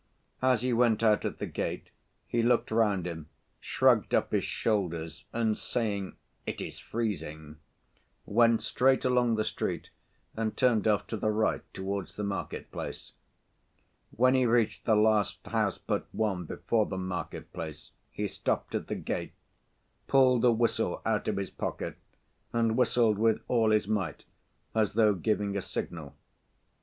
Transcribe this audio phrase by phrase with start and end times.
[0.41, 1.91] As he went out at the gate
[2.25, 6.15] he looked round him, shrugged up his shoulders, and saying
[6.47, 7.57] "It is freezing,"
[8.25, 9.91] went straight along the street
[10.35, 13.11] and turned off to the right towards the market‐place.
[14.09, 18.95] When he reached the last house but one before the market‐place he stopped at the
[18.95, 19.33] gate,
[20.07, 21.95] pulled a whistle out of his pocket,
[22.51, 24.25] and whistled with all his might
[24.73, 26.15] as though giving a signal.